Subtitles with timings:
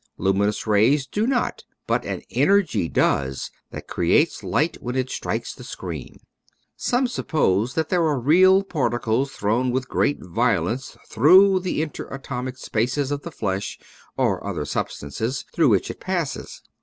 [0.17, 5.63] Luminous rays do not, but an energy does that creates light when it strikes the
[5.63, 6.17] screen.
[6.75, 13.11] Some suppose that there are real particles thrown with great violence through the interatomic spaces
[13.11, 13.77] of the flesh
[14.17, 16.63] or other substances through which it passes.